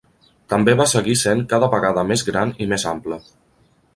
[0.53, 3.21] També va seguir sent cada vegada més gran i més ample.